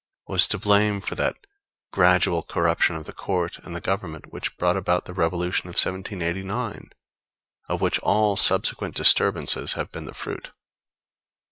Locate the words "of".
2.95-3.05, 5.69-5.75, 7.69-7.81